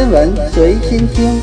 [0.00, 1.38] 天文随心听。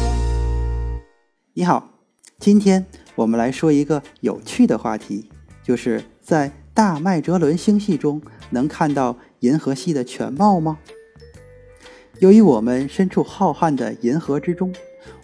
[1.54, 1.92] 你好，
[2.40, 2.84] 今天
[3.14, 5.30] 我们来说一个有趣的话题，
[5.64, 10.80] 就是在大麦哲伦星系中能看到银河系的全貌吗？
[12.18, 14.74] 由于我们身处浩瀚的银河之中，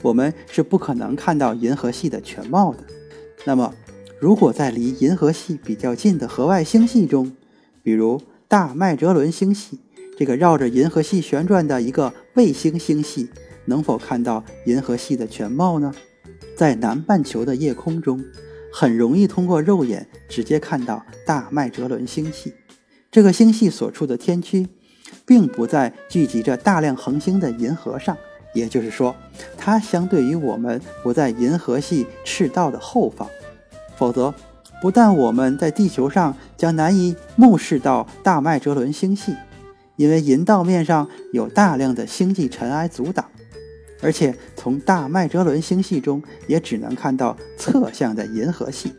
[0.04, 2.84] 我们是不可能看到银河系的全貌的。
[3.46, 3.74] 那么，
[4.20, 7.36] 如果在离银河系比较近的河外星系中，
[7.82, 9.80] 比如大麦哲伦星系
[10.18, 13.30] 这个绕着银河系旋转的一个卫星星系，
[13.66, 15.94] 能否看到银河系的全貌呢？
[16.56, 18.24] 在南半球的夜空中，
[18.72, 22.54] 很容易通过肉眼直接看到大麦哲伦星系。
[23.12, 24.68] 这个星系所处的天区，
[25.26, 28.16] 并不在聚集着大量恒星的银河上，
[28.54, 29.16] 也就是说，
[29.58, 33.28] 它相对于我们不在银河系赤道的后方。
[33.96, 34.34] 否则，
[34.82, 39.36] 不但我们在地球上将难以目视到大麦哲伦星系，
[39.96, 43.26] 因为银道面上有大量的星际尘埃阻挡，
[44.02, 48.94] 而且从大麦哲伦星系中也只能看到侧向的银河系。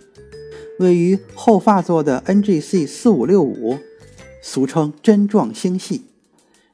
[0.79, 3.79] 位于后发座的 NGC 四五六五，
[4.43, 6.05] 俗称针状星系。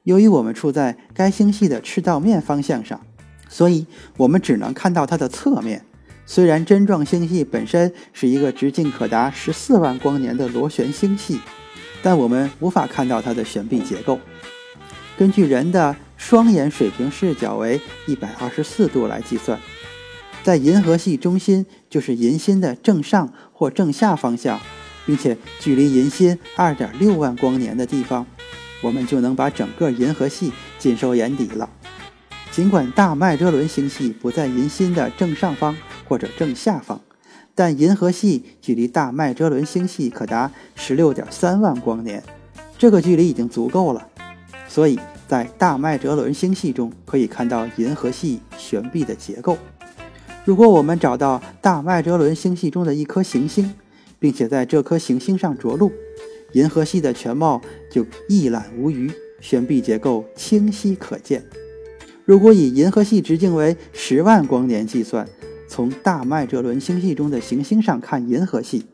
[0.04, 3.00] 由于我们处在该星系的赤道面方向上，
[3.48, 5.84] 所以我们只能看到它的侧面。
[6.24, 11.40] 虽然针状星系本身是一个直径可达十四万光年的螺旋星系，
[12.02, 14.18] 但我们无法看到它的悬臂结构。
[15.18, 19.58] 根据人的双眼水平视角为一百二十四度来计算，
[20.42, 24.58] 在银河系中心就是银心的正上或正下方向，
[25.04, 28.26] 并且距离银心二点六万光年的地方，
[28.80, 31.68] 我们就能把整个银河系尽收眼底了。
[32.50, 35.76] 尽管大麦哲伦星系不在银心的正上方
[36.08, 37.00] 或者正下方，
[37.60, 42.22] 但银河系距离大麦哲伦星系可达十六点三万光年，
[42.78, 44.08] 这个距离已经足够了。
[44.66, 49.58] 所以在大麦哲伦星系中可以看到银河系悬臂的结构。
[50.46, 53.70] 如果我们找到大麦哲伦星系中的一颗行星，
[54.18, 55.92] 并且在这颗行星上着陆，
[56.54, 57.60] 银河系的全貌
[57.92, 61.44] 就一览无余，悬臂结构清晰可见。
[62.24, 65.28] 如果以银河系直径为十万光年计算，
[65.70, 68.84] 从大麦哲伦星系中的行星上看银河系，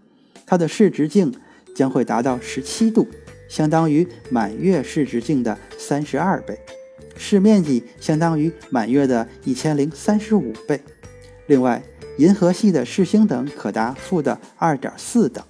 [0.45, 1.33] 它的视直径
[1.75, 3.09] 将会达到十七度，
[3.49, 6.59] 相当于满月视直径的三十二倍，
[7.17, 10.79] 视面积相当于满月的一千零三十五倍。
[11.47, 11.83] 另外，
[12.19, 15.43] 银河系的视星等可达负的二点四等，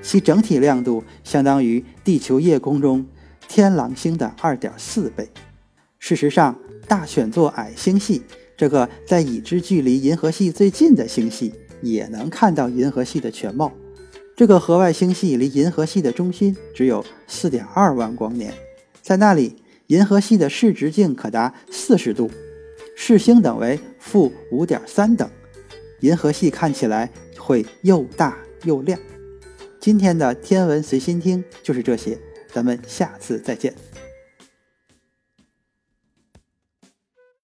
[0.00, 3.06] 其整体亮度相当于地球夜空中
[3.46, 5.28] 天狼星的二点四倍。
[5.98, 6.58] 事实上，
[6.88, 8.22] 大选座矮星系
[8.62, 13.72] 这个在已知距离银河系最近的星系，也能看到银河系的全貌。
[14.36, 18.54] 这个河外星系离银河系的中心只有四点二万光年，
[19.02, 19.56] 在那里，
[19.88, 22.30] 银河系的视直径可达四十度，
[22.94, 25.28] 视星等为负五点三等，
[25.98, 28.96] 银河系看起来会又大又亮。
[29.80, 32.16] 今天的天文随心听就是这些，
[32.52, 33.74] 咱们下次再见。